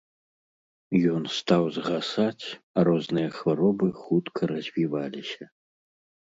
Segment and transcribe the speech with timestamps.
[1.17, 2.45] Ён стаў згасаць,
[2.77, 5.43] а розныя хваробы хутка развіваліся.